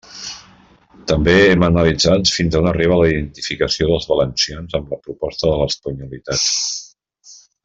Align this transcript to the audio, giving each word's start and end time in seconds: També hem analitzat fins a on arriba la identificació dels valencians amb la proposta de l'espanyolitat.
També 1.11 1.35
hem 1.41 1.65
analitzat 1.67 2.31
fins 2.37 2.57
a 2.57 2.63
on 2.63 2.69
arriba 2.71 2.99
la 3.01 3.11
identificació 3.11 3.91
dels 3.93 4.11
valencians 4.15 4.77
amb 4.81 4.93
la 4.97 5.03
proposta 5.07 5.49
de 5.49 5.57
l'espanyolitat. 5.61 7.33